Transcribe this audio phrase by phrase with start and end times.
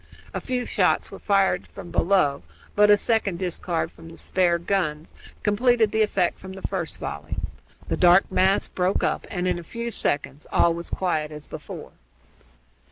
[0.33, 2.41] A few shots were fired up from below,
[2.73, 7.37] but a second discharge from the spare guns completed the effect from the first volley.
[7.87, 11.45] The dark mass broke up and, in a few seconds, all was as quiet as
[11.45, 11.91] before.